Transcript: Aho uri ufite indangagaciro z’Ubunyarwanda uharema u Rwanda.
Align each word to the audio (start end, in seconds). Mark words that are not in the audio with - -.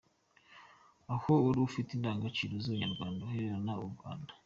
Aho 1.13 1.31
uri 1.47 1.59
ufite 1.67 1.89
indangagaciro 1.93 2.53
z’Ubunyarwanda 2.63 3.19
uharema 3.23 3.73
u 3.87 3.89
Rwanda. 3.95 4.31